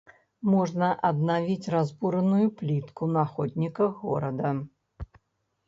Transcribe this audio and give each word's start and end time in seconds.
Можна 0.53 0.87
аднавіць 1.09 1.71
разбураную 1.75 2.47
плітку 2.61 3.11
на 3.15 3.23
ходніках 3.37 4.03
горада. 4.09 4.57